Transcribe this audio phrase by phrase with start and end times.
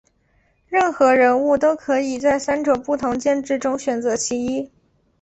[0.67, 4.71] 任何人物都可以在三种不同剑质中选择其一。